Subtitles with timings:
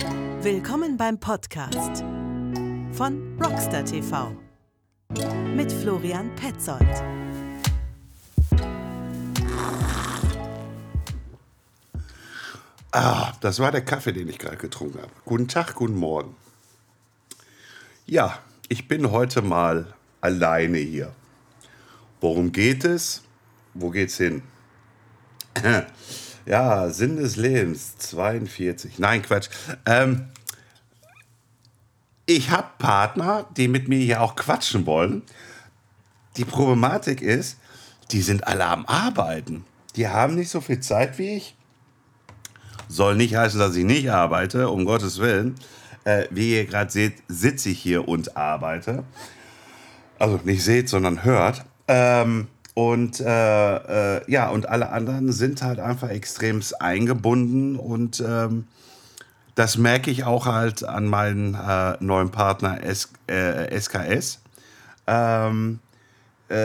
[0.00, 2.02] Willkommen beim Podcast
[2.92, 4.34] von Rockstar TV
[5.54, 6.80] mit Florian Petzold.
[12.92, 15.12] Ah, das war der Kaffee, den ich gerade getrunken habe.
[15.26, 16.34] Guten Tag, guten Morgen.
[18.06, 18.38] Ja,
[18.68, 19.92] ich bin heute mal
[20.22, 21.12] alleine hier.
[22.22, 23.22] Worum geht es?
[23.74, 24.42] Wo geht's hin?
[26.50, 28.98] Ja, Sinn des Lebens, 42.
[28.98, 29.48] Nein, Quatsch.
[29.86, 30.24] Ähm,
[32.26, 35.22] ich habe Partner, die mit mir hier auch quatschen wollen.
[36.36, 37.56] Die Problematik ist,
[38.10, 39.64] die sind alle am Arbeiten.
[39.94, 41.54] Die haben nicht so viel Zeit wie ich.
[42.88, 45.54] Soll nicht heißen, dass ich nicht arbeite, um Gottes Willen.
[46.02, 49.04] Äh, wie ihr gerade seht, sitze ich hier und arbeite.
[50.18, 51.64] Also nicht seht, sondern hört.
[51.86, 52.48] Ähm,
[52.80, 58.68] und äh, äh, ja, und alle anderen sind halt einfach extremst eingebunden und ähm,
[59.54, 64.40] das merke ich auch halt an meinen äh, neuen Partner S SKS.
[65.06, 65.89] Ähm, äh,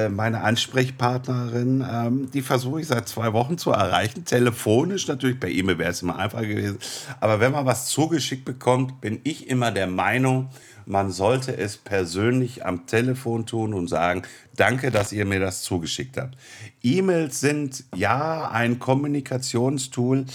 [0.09, 4.25] meine Ansprechpartnerin, ähm, die versuche ich seit zwei Wochen zu erreichen.
[4.25, 6.79] Telefonisch natürlich, per E-Mail wäre es immer einfacher gewesen.
[7.19, 10.49] Aber wenn man was zugeschickt bekommt, bin ich immer der Meinung,
[10.85, 14.21] man sollte es persönlich am Telefon tun und sagen,
[14.55, 16.37] danke, dass ihr mir das zugeschickt habt.
[16.83, 20.25] E-Mails sind ja ein Kommunikationstool,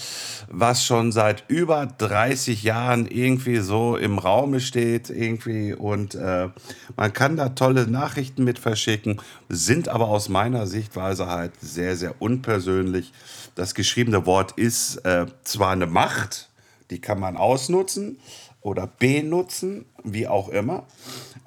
[0.49, 6.49] was schon seit über 30 Jahren irgendwie so im Raume steht irgendwie und äh,
[6.97, 9.21] man kann da tolle Nachrichten mit verschicken,
[9.51, 13.11] sind aber aus meiner Sichtweise halt sehr, sehr unpersönlich.
[13.55, 16.49] Das geschriebene Wort ist äh, zwar eine Macht,
[16.89, 18.17] die kann man ausnutzen,
[18.61, 20.85] oder benutzen, wie auch immer.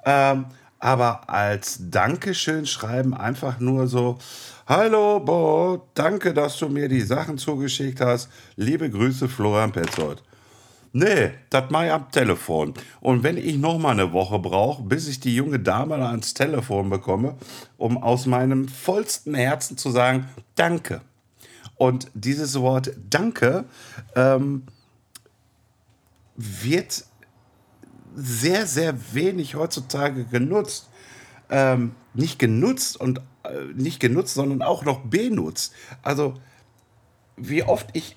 [0.05, 0.45] Ähm,
[0.79, 4.19] aber als Dankeschön schreiben einfach nur so,
[4.67, 8.29] Hallo Bo, danke, dass du mir die Sachen zugeschickt hast.
[8.55, 10.21] Liebe Grüße, Florian Petzold.
[10.97, 12.73] Nee, das mache ich am Telefon.
[13.01, 16.33] Und wenn ich noch mal eine Woche brauche, bis ich die junge Dame da ans
[16.33, 17.35] Telefon bekomme,
[17.75, 21.01] um aus meinem vollsten Herzen zu sagen, danke.
[21.75, 23.65] Und dieses Wort Danke
[24.15, 24.63] ähm,
[26.37, 27.03] wird
[28.15, 30.89] sehr, sehr wenig heutzutage genutzt.
[31.49, 35.73] Ähm, nicht genutzt und äh, nicht genutzt, sondern auch noch benutzt.
[36.03, 36.35] Also
[37.35, 38.15] wie oft ich,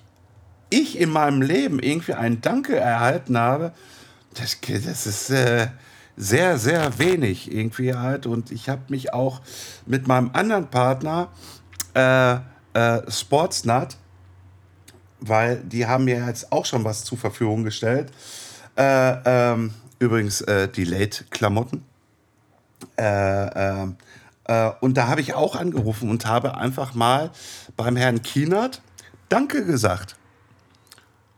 [0.69, 3.73] ich in meinem Leben irgendwie ein Danke erhalten habe,
[4.33, 5.67] das, das ist äh,
[6.15, 8.25] sehr, sehr wenig irgendwie halt.
[8.25, 9.41] Und ich habe mich auch
[9.85, 11.29] mit meinem anderen Partner,
[11.93, 12.35] äh,
[12.73, 13.97] äh, Sportsnut,
[15.19, 18.11] weil die haben mir jetzt auch schon was zur Verfügung gestellt.
[18.77, 21.83] Äh, ähm, übrigens äh, die Late-Klamotten.
[22.97, 23.95] Äh, ähm,
[24.45, 27.31] äh, und da habe ich auch angerufen und habe einfach mal
[27.75, 28.81] beim Herrn Kienert
[29.29, 30.15] Danke gesagt.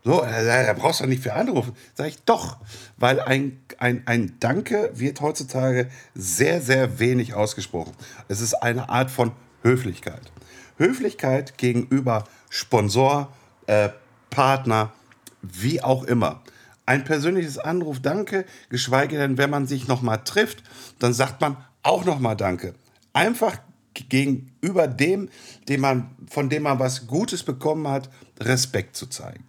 [0.04, 1.74] So, da brauchst du nicht für anrufen.
[1.94, 2.56] Sag ich doch,
[2.96, 7.92] weil ein, ein, ein Danke wird heutzutage sehr, sehr wenig ausgesprochen.
[8.26, 9.30] Es ist eine Art von
[9.62, 10.32] Höflichkeit.
[10.76, 13.32] Höflichkeit gegenüber Sponsor,
[13.66, 13.90] äh,
[14.30, 14.92] Partner,
[15.40, 16.42] wie auch immer.
[16.84, 20.64] Ein persönliches Anruf, danke, geschweige denn, wenn man sich nochmal trifft,
[20.98, 22.74] dann sagt man auch nochmal danke.
[23.12, 23.58] Einfach
[23.94, 25.28] gegenüber dem,
[25.68, 29.44] dem man, von dem man was Gutes bekommen hat, Respekt zu zeigen.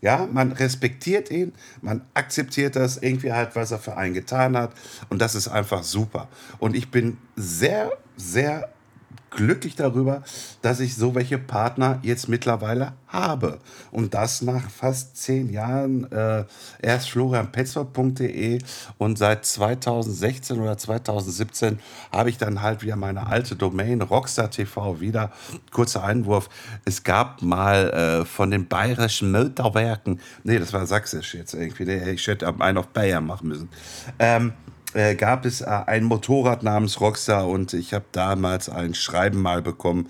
[0.00, 1.52] Ja, man respektiert ihn,
[1.82, 4.72] man akzeptiert das irgendwie halt, was er für einen getan hat.
[5.10, 6.28] Und das ist einfach super.
[6.58, 8.70] Und ich bin sehr, sehr
[9.30, 10.22] glücklich darüber,
[10.62, 13.58] dass ich so welche Partner jetzt mittlerweile habe.
[13.90, 16.10] Und das nach fast zehn Jahren.
[16.12, 16.44] Äh,
[16.82, 18.58] erst florianpetzold.de
[18.98, 21.78] und seit 2016 oder 2017
[22.12, 25.32] habe ich dann halt wieder meine alte Domain Rockstar TV wieder.
[25.70, 26.48] Kurzer Einwurf.
[26.84, 32.26] Es gab mal äh, von den bayerischen Motorwerken, nee, das war sächsisch jetzt irgendwie, ich
[32.26, 33.68] hätte einen auf Bayern machen müssen.
[34.18, 34.52] Ähm,
[34.94, 39.62] äh, gab es äh, ein Motorrad namens Rockstar und ich habe damals ein Schreiben mal
[39.62, 40.08] bekommen,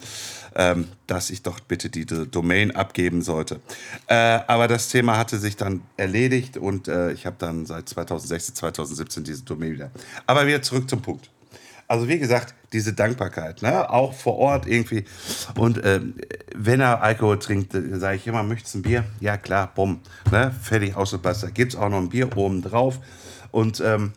[0.55, 3.61] ähm, dass ich doch bitte die Domain abgeben sollte.
[4.07, 8.55] Äh, aber das Thema hatte sich dann erledigt und äh, ich habe dann seit 2016,
[8.55, 9.91] 2017 diese Domain wieder.
[10.27, 11.31] Aber wieder zurück zum Punkt.
[11.91, 13.91] Also wie gesagt, diese Dankbarkeit, ne?
[13.91, 15.05] auch vor Ort irgendwie.
[15.57, 16.15] Und ähm,
[16.55, 19.05] wenn er Alkohol trinkt, äh, sage ich immer, möchtest du ein Bier?
[19.19, 20.01] Ja klar, bumm,
[20.31, 20.55] ne?
[20.63, 21.53] fertig, ausgepasst.
[21.53, 23.01] Gibt es auch noch ein Bier oben drauf.
[23.51, 24.13] Und ähm,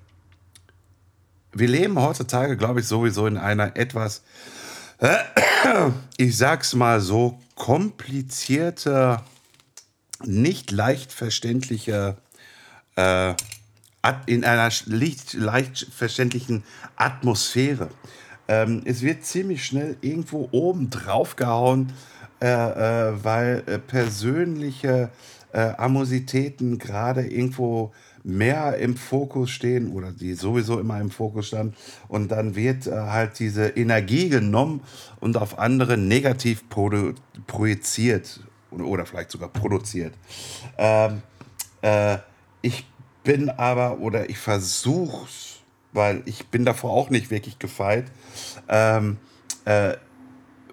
[1.54, 4.24] wir leben heutzutage, glaube ich, sowieso in einer etwas,
[5.00, 5.18] äh,
[6.18, 9.20] ich sag's mal so, komplizierte,
[10.24, 12.18] nicht leicht verständliche,
[12.96, 13.34] äh,
[14.26, 16.64] in einer leicht, leicht verständlichen
[16.96, 17.90] Atmosphäre.
[18.48, 21.94] Ähm, es wird ziemlich schnell irgendwo oben drauf gehauen,
[22.42, 25.10] äh, äh, weil äh, persönliche
[25.54, 31.76] äh, Amositäten gerade irgendwo mehr im Fokus stehen oder die sowieso immer im Fokus standen.
[32.08, 34.82] Und dann wird äh, halt diese Energie genommen
[35.20, 36.64] und auf andere negativ
[37.48, 38.40] projiziert
[38.72, 40.14] oder, vielleicht sogar produziert.
[40.78, 41.22] Ähm,
[41.82, 42.18] äh,
[42.62, 42.88] ich
[43.24, 45.28] bin aber oder ich versuche
[45.94, 48.06] weil ich bin davor auch nicht wirklich gefeit,
[48.68, 49.18] ähm,
[49.66, 49.94] äh,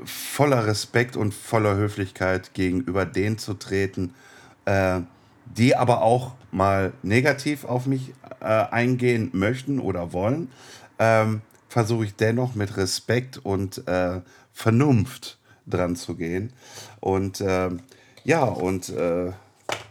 [0.05, 4.15] voller Respekt und voller Höflichkeit gegenüber denen zu treten,
[4.65, 5.01] äh,
[5.57, 10.51] die aber auch mal negativ auf mich äh, eingehen möchten oder wollen,
[10.99, 14.21] ähm, versuche ich dennoch mit Respekt und äh,
[14.53, 16.53] Vernunft dran zu gehen.
[17.01, 17.81] Und ähm,
[18.25, 19.33] ja, und äh,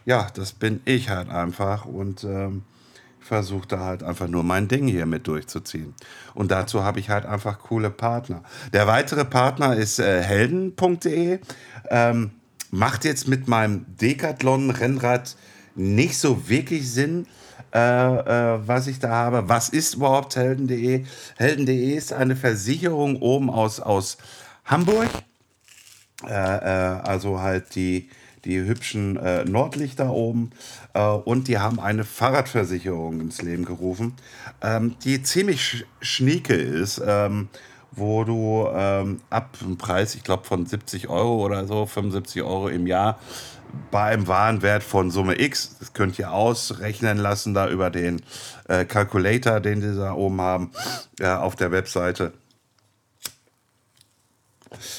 [0.05, 1.85] ja, das bin ich halt einfach.
[1.85, 2.63] Und ähm,
[3.29, 5.93] versuche da halt einfach nur mein Ding hier mit durchzuziehen.
[6.33, 8.43] Und dazu habe ich halt einfach coole Partner.
[8.73, 11.39] Der weitere Partner ist äh, helden.de.
[11.89, 12.31] Ähm,
[12.71, 15.35] macht jetzt mit meinem Decathlon-Rennrad
[15.75, 17.27] nicht so wirklich Sinn,
[17.73, 19.47] äh, äh, was ich da habe.
[19.47, 21.05] Was ist überhaupt helden.de?
[21.37, 24.17] Helden.de ist eine Versicherung oben aus, aus
[24.65, 25.09] Hamburg.
[26.25, 28.09] Äh, äh also halt die
[28.45, 30.51] die hübschen äh, Nordlichter oben.
[30.93, 34.13] Äh, und die haben eine Fahrradversicherung ins Leben gerufen,
[34.61, 37.01] ähm, die ziemlich sch schnieke ist.
[37.05, 37.49] Ähm,
[37.91, 42.67] wo du ähm, ab einem Preis, ich glaube von 70 Euro oder so, 75 Euro
[42.69, 43.19] im Jahr,
[43.91, 48.21] bei einem Warenwert von Summe X, das könnt ihr ausrechnen lassen da über den
[48.67, 50.71] äh, Calculator, den sie da oben haben,
[51.19, 52.33] äh, auf der Webseite.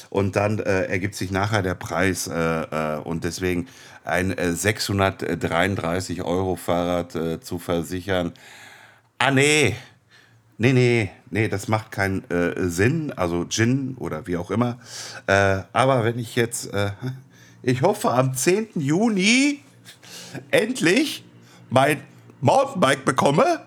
[0.09, 2.27] Und dann äh, ergibt sich nachher der Preis.
[2.27, 3.67] Äh, äh und deswegen
[4.03, 8.33] ein 633 äh, Euro Fahrrad zu versichern.
[9.17, 9.75] Ah, nee.
[10.61, 12.23] Nee, nee, nee, das macht keinen
[12.55, 13.11] Sinn.
[13.15, 14.77] Also Gin oder wie auch immer.
[15.25, 16.69] aber wenn ich jetzt,
[17.63, 18.67] ich hoffe, am 10.
[18.75, 19.61] Juni
[20.51, 21.25] endlich
[21.71, 21.99] mein
[22.41, 23.61] Mountainbike bekomme,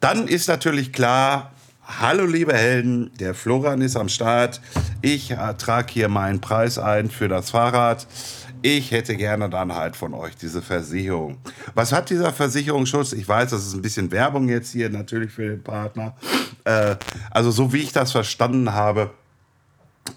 [0.00, 1.52] dann ist natürlich klar,
[2.00, 4.60] Hallo liebe Helden, der Florian ist am Start.
[5.00, 8.06] Ich äh, trage hier meinen Preis ein für das Fahrrad.
[8.62, 11.38] Ich hätte gerne dann halt von euch diese Versicherung.
[11.74, 13.12] Was hat dieser Versicherungsschutz?
[13.12, 16.16] Ich weiß, das ist ein bisschen Werbung jetzt hier natürlich für den Partner.
[16.64, 16.96] Äh,
[17.30, 19.10] also so wie ich das verstanden habe,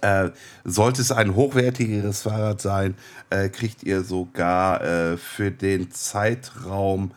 [0.01, 0.29] äh,
[0.63, 2.95] sollte es ein hochwertigeres Fahrrad sein,
[3.29, 7.11] äh, kriegt ihr sogar äh, für den Zeitraum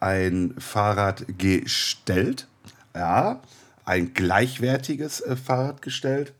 [0.00, 2.46] ein Fahrrad gestellt.
[2.94, 3.40] Ja,
[3.84, 6.32] ein gleichwertiges äh, Fahrrad gestellt.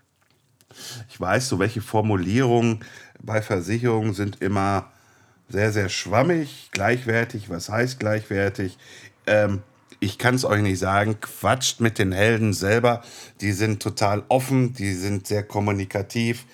[1.09, 2.85] Ich weiß, so welche Formulierungen
[3.21, 4.91] bei Versicherungen sind immer
[5.49, 6.69] sehr, sehr schwammig.
[6.73, 8.79] Gleichwertig, was heißt gleichwertig?
[9.27, 9.63] Ähm,
[10.01, 11.21] ich kann es euch nicht sagen.
[11.21, 13.03] Quatscht mit den Helden selber.
[13.41, 16.47] Die sind total offen, die sind sehr kommunikativ,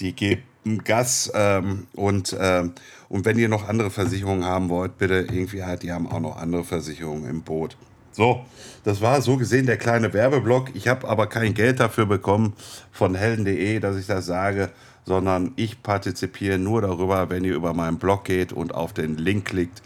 [0.00, 0.42] die geben
[0.84, 2.74] Gas ähm, und, ähm,
[3.08, 6.36] und wenn ihr noch andere Versicherungen haben wollt, bitte irgendwie halt, die haben auch noch
[6.36, 7.76] andere Versicherungen im Boot.
[8.20, 8.44] So,
[8.84, 10.74] das war so gesehen der kleine Werbeblock.
[10.74, 12.52] Ich habe aber kein Geld dafür bekommen
[12.92, 14.68] von helden.de, dass ich das sage,
[15.06, 19.46] sondern ich partizipiere nur darüber, wenn ihr über meinen Blog geht und auf den Link
[19.46, 19.80] klickt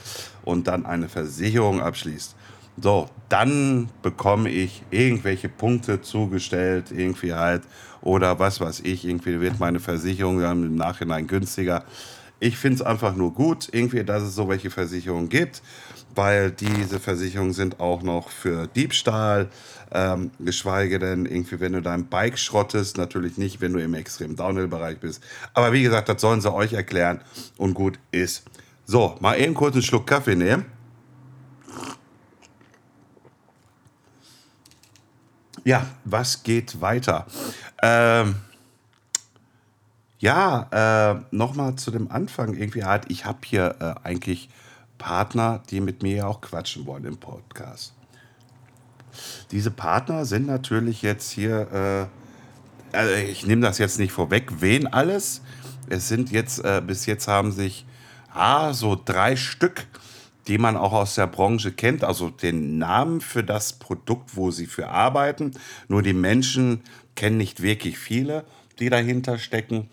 [0.45, 2.35] und dann eine Versicherung abschließt.
[2.83, 7.63] So, dann bekomme ich irgendwelche Punkte zugestellt, irgendwie halt,
[8.03, 11.85] oder was weiß ich, irgendwie wird meine Versicherung dann im Nachhinein günstiger.
[12.41, 15.63] Ich finde es einfach nur gut, irgendwie, dass es so welche Versicherungen gibt
[16.15, 19.49] weil diese Versicherungen sind auch noch für Diebstahl,
[19.93, 24.37] ähm, geschweige denn irgendwie, wenn du dein Bike schrottest, natürlich nicht, wenn du im extremen
[24.37, 25.23] Downhill-Bereich bist.
[25.55, 27.21] Aber wie gesagt, das sollen sie euch erklären
[27.57, 28.45] und gut ist.
[28.85, 30.67] So, mal eben kurz einen Schluck Kaffee nehmen.
[35.65, 37.27] Ja, was geht weiter?
[37.83, 38.35] Ähm,
[40.19, 44.51] ja, äh, nochmal zu dem Anfang irgendwie halt, ich habe hier äh, eigentlich
[45.05, 47.93] Partner, die mit mir auch quatschen wollen im Podcast.
[49.51, 52.09] Diese Partner sind natürlich jetzt hier,
[52.93, 55.43] äh, also ich nehme das jetzt nicht vorweg, wen alles.
[55.91, 57.85] Es sind jetzt, äh, bis jetzt haben sich
[58.33, 59.87] ah, so drei Stück,
[60.49, 64.67] die man auch aus der Branche kennt, also den Namen für das Produkt, wo sie
[64.67, 65.53] für arbeiten.
[65.87, 66.83] Nur die Menschen
[67.15, 68.47] kennen nicht wirklich viele,
[68.79, 69.91] die dahinter stecken.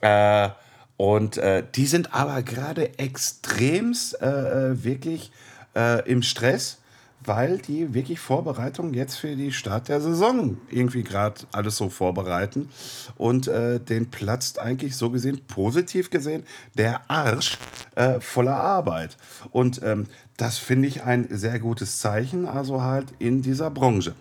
[0.00, 0.48] Äh,
[0.96, 5.30] und äh, die sind aber gerade extremst äh, äh, wirklich
[5.74, 6.78] äh, im Stress,
[7.24, 12.70] weil die wirklich Vorbereitungen jetzt für die Start der Saison irgendwie gerade alles so vorbereiten.
[13.16, 17.58] Und äh, den platzt eigentlich so gesehen, positiv gesehen, der Arsch
[17.94, 19.16] äh, voller Arbeit.
[19.50, 24.14] Und ähm, das finde ich ein sehr gutes Zeichen, also halt in dieser Branche.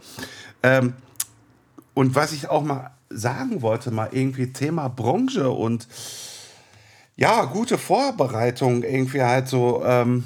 [0.64, 0.94] Ähm,
[1.94, 5.88] und was ich auch mal sagen wollte, mal irgendwie Thema Branche und
[7.18, 9.84] Ja, gute Vorbereitung, irgendwie halt so.
[9.86, 10.26] Ähm,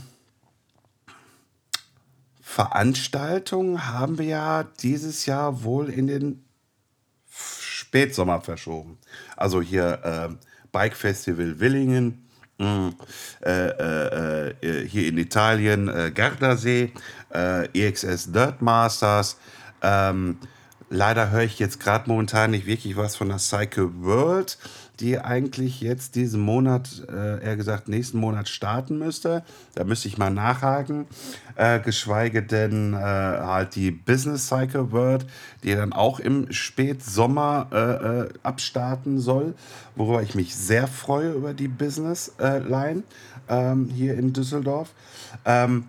[2.42, 6.44] Veranstaltungen haben wir ja dieses Jahr wohl in den
[7.30, 8.98] Spätsommer verschoben.
[9.38, 10.36] Also hier äh,
[10.72, 12.28] Bike Festival Willingen,
[12.58, 12.94] mh,
[13.46, 16.92] äh, äh, äh, hier in Italien äh, Gardasee,
[17.32, 19.38] äh, EXS Dirt Masters.
[19.84, 20.40] Ähm,
[20.90, 24.58] leider höre ich jetzt gerade momentan nicht wirklich was von der Cycle World
[25.00, 29.44] die eigentlich jetzt diesen Monat, äh, eher gesagt nächsten Monat starten müsste.
[29.76, 31.06] Da müsste ich mal nachhaken.
[31.56, 35.26] Äh, geschweige denn äh, halt die Business Cycle World,
[35.64, 39.56] die dann auch im Spätsommer äh, äh abstarten soll,
[39.96, 43.04] worüber ich mich sehr freue über die Business äh, Line
[43.48, 44.92] ähm, hier in Düsseldorf.
[45.46, 45.86] Ähm,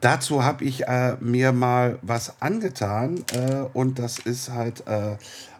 [0.00, 5.16] Dazu habe ich äh, mir mal was angetan äh, und das ist halt äh,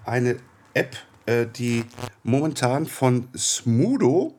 [0.07, 0.37] eine
[0.73, 0.97] App,
[1.31, 1.85] äh, die
[2.25, 4.35] momentan von Smudo,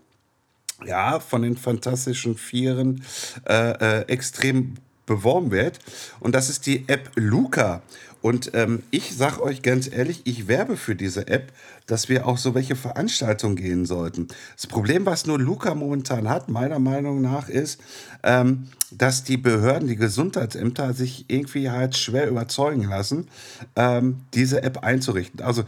[0.85, 3.03] ja, von den Fantastischen Vieren,
[3.47, 5.79] äh, äh, extrem beworben wird.
[6.19, 7.81] Und das ist die App Luca.
[8.21, 11.51] Und ähm, ich sage euch ganz ehrlich, ich werbe für diese App,
[11.87, 14.27] dass wir auch so welche Veranstaltungen gehen sollten.
[14.55, 17.81] Das Problem, was nur Luca momentan hat, meiner Meinung nach, ist,
[18.21, 23.27] ähm, dass die Behörden, die Gesundheitsämter sich irgendwie halt schwer überzeugen lassen,
[23.75, 25.41] ähm, diese App einzurichten.
[25.41, 25.63] Also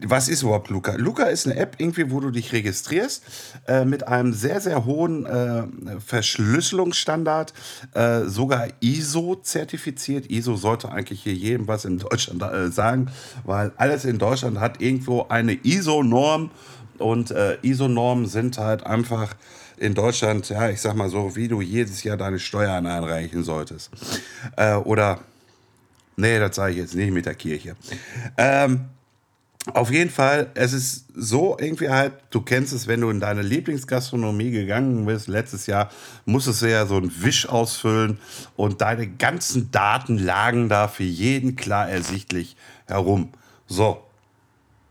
[0.00, 0.94] was ist überhaupt Luca?
[0.96, 3.22] Luca ist eine App, irgendwie, wo du dich registrierst
[3.66, 5.64] äh, mit einem sehr, sehr hohen äh,
[6.04, 7.52] Verschlüsselungsstandard,
[7.94, 10.30] äh, sogar ISO-zertifiziert.
[10.30, 13.10] ISO sollte eigentlich hier jedem was in Deutschland äh, sagen,
[13.44, 16.50] weil alles in Deutschland hat irgendwo eine ISO-Norm
[16.98, 19.34] und äh, ISO-Normen sind halt einfach
[19.76, 23.90] in Deutschland, ja, ich sag mal so, wie du jedes Jahr deine Steuern einreichen solltest.
[24.56, 25.20] Äh, oder,
[26.16, 27.74] nee, das sage ich jetzt nicht mit der Kirche.
[28.36, 28.84] Ähm,
[29.74, 33.42] auf jeden Fall, es ist so irgendwie halt, du kennst es, wenn du in deine
[33.42, 35.88] Lieblingsgastronomie gegangen bist, letztes Jahr
[36.24, 38.18] musstest du ja so einen Wisch ausfüllen
[38.56, 43.30] und deine ganzen Daten lagen da für jeden klar ersichtlich herum.
[43.68, 44.02] So.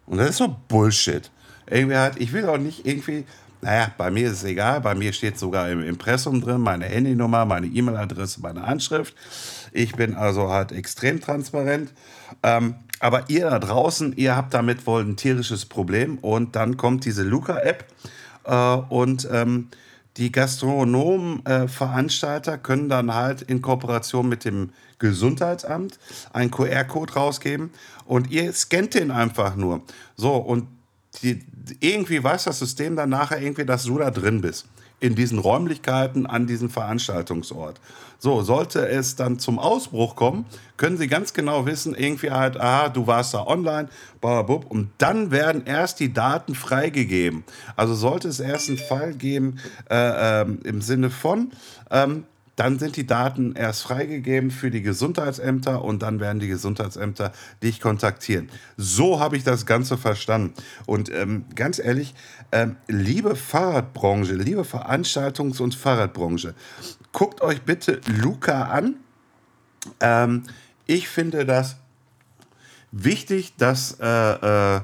[0.05, 1.29] Und das ist so Bullshit.
[1.69, 3.25] Irgendwie halt, ich will auch nicht irgendwie,
[3.61, 7.45] naja, bei mir ist es egal, bei mir steht sogar im Impressum drin, meine Handynummer,
[7.45, 9.15] meine E-Mail-Adresse, meine Anschrift.
[9.73, 11.93] Ich bin also halt extrem transparent.
[12.41, 16.17] Ähm, aber ihr da draußen, ihr habt damit wohl ein tierisches Problem.
[16.19, 17.85] Und dann kommt diese Luca-App
[18.45, 19.69] äh, und ähm,
[20.17, 21.67] die Gastronomen, äh,
[22.61, 25.97] können dann halt in Kooperation mit dem Gesundheitsamt
[26.31, 27.71] einen QR-Code rausgeben
[28.05, 29.81] und ihr scannt den einfach nur.
[30.15, 30.67] So, und
[31.23, 31.43] die,
[31.79, 34.67] irgendwie weiß das System dann nachher irgendwie, dass du da drin bist
[35.01, 37.81] in diesen Räumlichkeiten an diesem Veranstaltungsort.
[38.19, 40.45] So, sollte es dann zum Ausbruch kommen,
[40.77, 43.89] können Sie ganz genau wissen, irgendwie halt, aha, du warst da online,
[44.21, 47.43] bababub, und dann werden erst die Daten freigegeben.
[47.75, 49.57] Also sollte es erst einen Fall geben
[49.89, 51.51] äh, äh, im Sinne von,
[51.89, 57.31] ähm, dann sind die Daten erst freigegeben für die Gesundheitsämter und dann werden die Gesundheitsämter
[57.63, 58.49] dich kontaktieren.
[58.77, 60.53] So habe ich das Ganze verstanden.
[60.85, 62.13] Und ähm, ganz ehrlich,
[62.51, 66.53] ähm, liebe Fahrradbranche, liebe Veranstaltungs- und Fahrradbranche,
[67.13, 68.95] guckt euch bitte Luca an.
[69.99, 70.43] Ähm,
[70.85, 71.77] ich finde das
[72.91, 74.81] wichtig, dass äh, äh,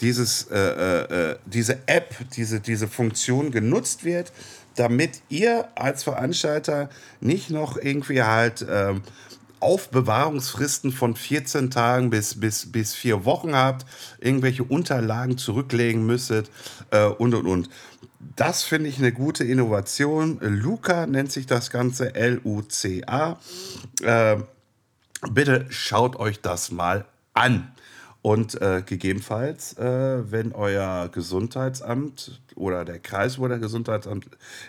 [0.00, 4.32] dieses, äh, äh, äh diese App, diese, diese Funktion genutzt wird
[4.76, 6.88] damit ihr als Veranstalter
[7.20, 9.02] nicht noch irgendwie halt ähm,
[9.60, 13.86] Aufbewahrungsfristen von 14 Tagen bis, bis, bis vier Wochen habt,
[14.18, 16.50] irgendwelche Unterlagen zurücklegen müsstet
[16.90, 17.70] äh, und und und.
[18.36, 20.38] Das finde ich eine gute Innovation.
[20.40, 23.38] Luca nennt sich das Ganze L-U-C-A.
[24.02, 24.36] Äh,
[25.30, 27.72] bitte schaut euch das mal an.
[28.22, 34.26] Und äh, gegebenenfalls, äh, wenn euer Gesundheitsamt oder der Kreis, wo der Gesundheitsamt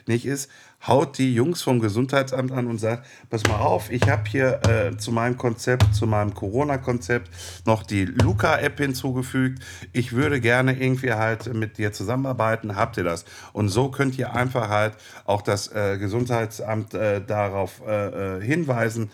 [0.08, 0.50] nicht ist,
[0.88, 4.98] haut die Jungs vom Gesundheitsamt an und sagt, pass mal auf, ich habe hier äh,
[4.98, 7.30] zu meinem Konzept, zu meinem Corona-Konzept
[7.66, 9.62] noch die Luca-App hinzugefügt.
[9.92, 12.78] Ich würde gerne irgendwie halt mit dir zusammenarbeiten.
[12.78, 13.26] Habt ihr das?
[13.52, 14.94] Und so könnt ihr einfach halt
[15.26, 19.12] auch das äh, Gesundheitsamt äh, darauf äh, hinweisen,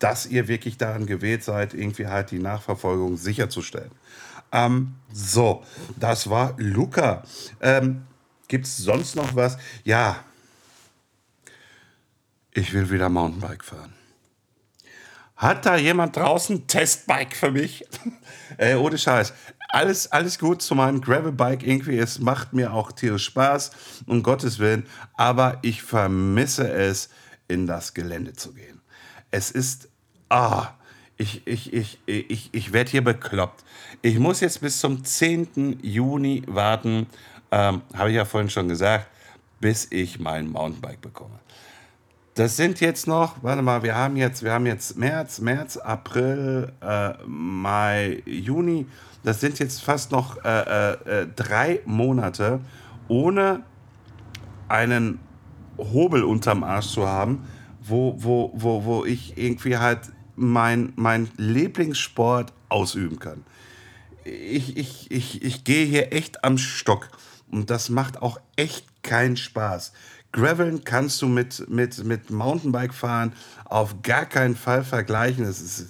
[0.00, 3.92] dass ihr wirklich daran gewählt seid, irgendwie halt die Nachverfolgung sicherzustellen.
[4.50, 5.62] Ähm, so,
[5.96, 7.22] das war Luca.
[7.60, 8.02] Ähm,
[8.48, 9.58] Gibt es sonst noch was?
[9.84, 10.24] Ja,
[12.52, 13.94] ich will wieder Mountainbike fahren.
[15.36, 17.86] Hat da jemand draußen Testbike für mich?
[18.58, 19.32] äh, ohne Scheiß.
[19.68, 21.96] Alles, alles gut zu meinem Gravelbike irgendwie.
[21.96, 23.70] Es macht mir auch tierisch Spaß,
[24.06, 24.86] um Gottes Willen.
[25.16, 27.08] Aber ich vermisse es,
[27.46, 28.80] in das Gelände zu gehen.
[29.30, 29.89] Es ist
[30.30, 30.68] ah,
[31.18, 33.62] ich, ich, ich, ich, ich werde hier bekloppt.
[34.00, 35.80] Ich muss jetzt bis zum 10.
[35.82, 37.06] Juni warten
[37.50, 39.06] ähm, habe ich ja vorhin schon gesagt,
[39.60, 41.38] bis ich mein Mountainbike bekomme.
[42.34, 46.72] Das sind jetzt noch, warte mal, wir haben jetzt, wir haben jetzt März, März, April,
[46.80, 48.86] äh, Mai, Juni.
[49.22, 52.60] Das sind jetzt fast noch äh, äh, äh drei Monate
[53.08, 53.62] ohne
[54.68, 55.18] einen
[55.76, 57.46] Hobel unterm Arsch zu haben,
[57.82, 60.00] wo, wo, wo, wo ich irgendwie halt
[60.40, 63.44] mein, mein Lieblingssport ausüben kann.
[64.24, 67.08] Ich, ich, ich, ich gehe hier echt am Stock
[67.50, 69.92] und das macht auch echt keinen Spaß.
[70.32, 73.32] Graveln kannst du mit, mit, mit Mountainbike fahren
[73.64, 75.44] auf gar keinen Fall vergleichen.
[75.44, 75.86] Es,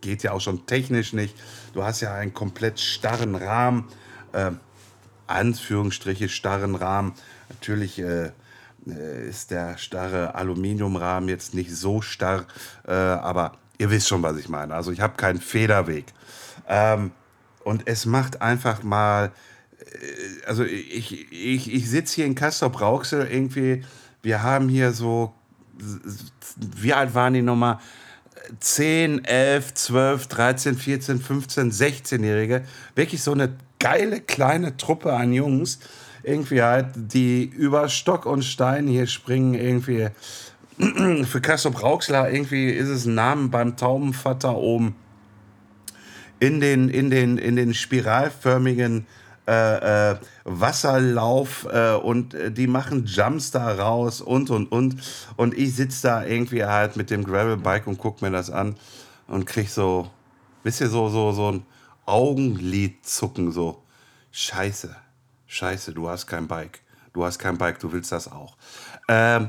[0.00, 1.36] geht ja auch schon technisch nicht.
[1.74, 3.84] Du hast ja einen komplett starren Rahmen,
[4.32, 4.50] äh,
[5.26, 7.12] Anführungsstriche starren Rahmen.
[7.50, 8.30] Natürlich äh,
[8.86, 12.46] äh, ist der starre Aluminiumrahmen jetzt nicht so starr,
[12.86, 14.74] äh, aber ihr wisst schon, was ich meine.
[14.74, 16.04] Also ich habe keinen Federweg.
[16.68, 17.12] Ähm,
[17.64, 19.32] und es macht einfach mal,
[19.80, 23.82] äh, also ich, ich, ich sitze hier in Castrop Rauxel irgendwie,
[24.22, 25.32] wir haben hier so,
[26.76, 27.78] wie alt waren die nochmal?
[28.58, 32.64] 10, 11, 12, 13, 14, 15, 16-Jährige.
[32.94, 35.78] Wirklich so eine geile kleine Truppe an Jungs,
[36.22, 40.10] irgendwie halt, die über Stock und Stein hier springen, irgendwie.
[41.24, 44.94] Für Kassop Rauxler irgendwie ist es ein Name beim Taubenvater oben
[46.38, 49.06] in den, in den, in den spiralförmigen
[49.46, 54.96] äh, äh, Wasserlauf äh, und äh, die machen Jumps da raus und und und.
[55.36, 58.76] Und ich sitze da irgendwie halt mit dem Gravelbike und guck mir das an
[59.26, 60.10] und krieg so,
[60.62, 61.66] wisst ihr, so, so, so ein
[62.06, 63.82] Augenlid zucken, so.
[64.32, 64.94] Scheiße.
[65.46, 66.80] Scheiße, du hast kein Bike.
[67.12, 68.56] Du hast kein Bike, du willst das auch.
[69.08, 69.48] Ähm,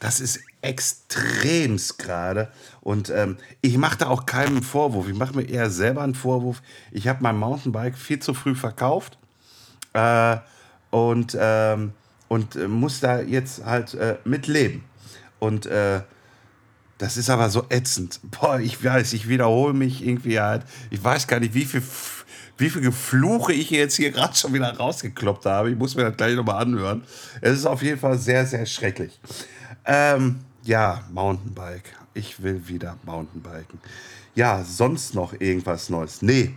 [0.00, 2.50] das ist extremst gerade.
[2.80, 5.08] Und ähm, ich mache da auch keinen Vorwurf.
[5.08, 6.62] Ich mache mir eher selber einen Vorwurf.
[6.90, 9.18] Ich habe mein Mountainbike viel zu früh verkauft.
[9.92, 10.38] Äh,
[10.90, 11.92] und, ähm,
[12.28, 14.84] und äh, muss da jetzt halt äh, mit leben.
[15.38, 16.02] Und äh,
[16.98, 18.20] das ist aber so ätzend.
[18.22, 20.62] Boah, ich weiß, ich wiederhole mich irgendwie halt.
[20.90, 21.82] Ich weiß gar nicht, wie viel
[22.58, 25.70] wie viele Gefluche ich jetzt hier gerade schon wieder rausgekloppt habe.
[25.70, 27.02] Ich muss mir das gleich nochmal anhören.
[27.40, 29.18] Es ist auf jeden Fall sehr, sehr schrecklich.
[29.84, 31.96] Ähm, ja, Mountainbike.
[32.14, 33.80] Ich will wieder Mountainbiken.
[34.34, 36.22] Ja, sonst noch irgendwas Neues?
[36.22, 36.54] Nee.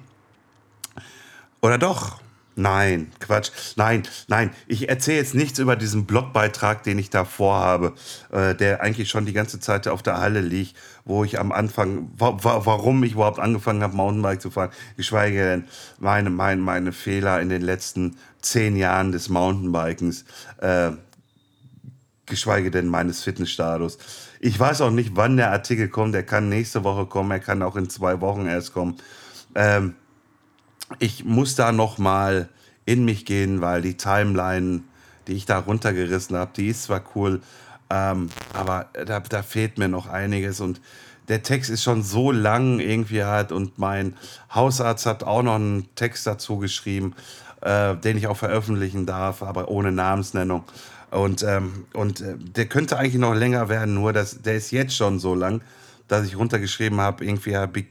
[1.62, 2.20] Oder doch?
[2.58, 3.52] Nein, Quatsch.
[3.76, 4.52] Nein, nein.
[4.68, 7.94] Ich erzähle jetzt nichts über diesen Blogbeitrag, den ich da vorhabe,
[8.32, 12.10] äh, der eigentlich schon die ganze Zeit auf der Halle liegt, wo ich am Anfang,
[12.18, 15.64] wa warum ich überhaupt angefangen habe, Mountainbike zu fahren, geschweige denn
[16.00, 20.24] meine, meine, meine Fehler in den letzten zehn Jahren des Mountainbikens,
[20.60, 20.92] äh,
[22.26, 23.98] geschweige denn meines Fitnessstatus.
[24.40, 26.16] Ich weiß auch nicht, wann der Artikel kommt.
[26.16, 28.98] Er kann nächste Woche kommen, er kann auch in zwei Wochen erst kommen.
[29.54, 29.96] Ähm,
[31.00, 32.50] ich muss da noch mal
[32.86, 34.82] in mich gehen, weil die Timeline,
[35.28, 37.42] die ich da runtergerissen habe, die ist zwar cool,
[37.90, 40.82] ähm, aber da, da fehlt mir noch einiges und
[41.28, 44.16] der Text ist schon so lang irgendwie halt und mein
[44.54, 47.16] Hausarzt hat auch noch einen Text dazu geschrieben,
[47.62, 50.64] äh, den ich auch veröffentlichen darf, aber ohne Namensnennung.
[51.16, 54.96] Und, ähm, und äh, der könnte eigentlich noch länger werden, nur dass, der ist jetzt
[54.96, 55.62] schon so lang,
[56.08, 57.84] dass ich runtergeschrieben habe, irgendwie ja, be,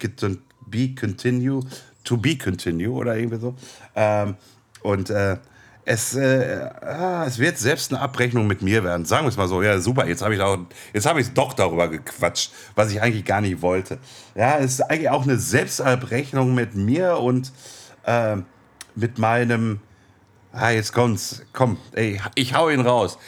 [0.67, 1.63] be continue,
[2.05, 3.55] to be continue oder irgendwie so.
[3.97, 4.37] Ähm,
[4.83, 5.39] und äh,
[5.87, 9.05] es, äh, ah, es wird selbst eine Abrechnung mit mir werden.
[9.05, 9.63] Sagen wir es mal so.
[9.63, 10.59] Ja, super, jetzt habe ich, auch,
[10.93, 13.99] jetzt hab ich doch darüber gequatscht, was ich eigentlich gar nicht wollte.
[14.35, 17.53] Ja, es ist eigentlich auch eine Selbstabrechnung mit mir und
[18.05, 18.37] äh,
[18.95, 19.81] mit meinem.
[20.57, 21.43] Ah, jetzt kommt's.
[21.53, 23.19] Komm, ey, ich hau ihn raus.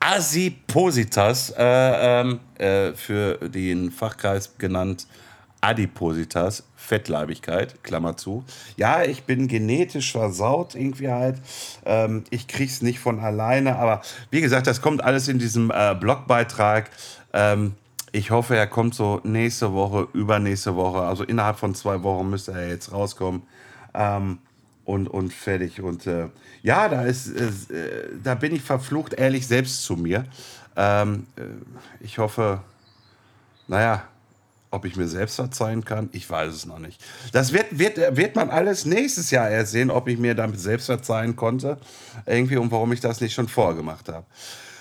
[0.00, 5.06] Asipositas, äh, ähm, äh, für den Fachkreis genannt
[5.62, 8.44] Adipositas, Fettleibigkeit, Klammer zu.
[8.76, 11.40] Ja, ich bin genetisch versaut irgendwie halt.
[11.86, 15.96] Ähm, ich krieg's nicht von alleine, aber wie gesagt, das kommt alles in diesem äh,
[15.98, 16.90] Blogbeitrag.
[17.32, 17.76] Ähm,
[18.12, 22.52] ich hoffe, er kommt so nächste Woche, übernächste Woche, also innerhalb von zwei Wochen müsste
[22.52, 23.42] er jetzt rauskommen.
[23.94, 24.38] Ähm,
[24.88, 25.82] und, und fertig.
[25.82, 26.28] Und äh,
[26.62, 30.24] ja, da ist, äh, da bin ich verflucht ehrlich selbst zu mir.
[30.76, 31.42] Ähm, äh,
[32.00, 32.62] ich hoffe,
[33.66, 34.04] naja,
[34.70, 37.04] ob ich mir selbst verzeihen kann, ich weiß es noch nicht.
[37.32, 40.86] Das wird, wird, wird man alles nächstes Jahr erst sehen, ob ich mir damit selbst
[40.86, 41.76] verzeihen konnte.
[42.24, 44.24] Irgendwie und warum ich das nicht schon vorgemacht habe.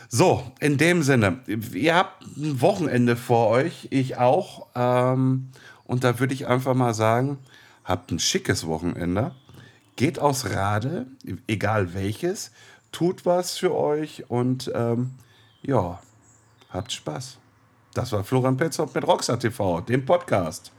[0.08, 1.39] So, in dem Sinne,
[1.74, 4.67] ihr habt ein Wochenende vor euch, ich auch.
[4.74, 5.50] Ähm,
[5.84, 7.39] und da würde ich einfach mal sagen,
[7.84, 9.34] habt ein schickes Wochenende.
[9.98, 11.08] Geht aus Rade,
[11.48, 12.52] egal welches.
[12.92, 15.16] Tut was für euch und ähm,
[15.64, 16.00] ja,
[16.70, 17.40] habt Spaß.
[17.96, 20.72] Das war Florian Petzhoff mit Rockstar TV, dem Podcast.